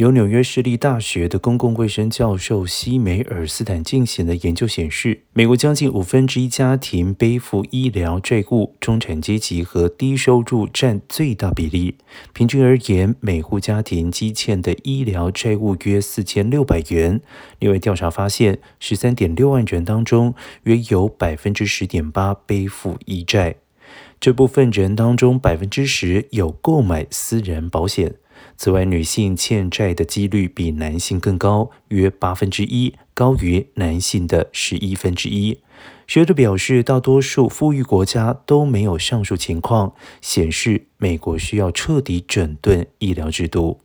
[0.00, 11.98] 由纽约市立大学的公共卫生教授西梅尔斯坦进行的研究显示，美国将近五分之一家庭背负医疗债务，中产阶级和低收入占最大比例。
[12.32, 17.20] 平均而言，每户家庭积欠的医疗债务约四千六百元。
[17.58, 23.56] 另外，调查发现，十三点六万人当中，约有百分之十点八背负医债。
[24.20, 28.16] 这部分人当中，百分之十有购买私人保险。
[28.54, 35.60] 此外，女性欠债的几率比男性更高，约八分之一，高于男性的十一分之一。
[36.06, 43.80] 学者表示，大多数富裕国家都没有上述情况，显示美国需要彻底整顿医疗制度。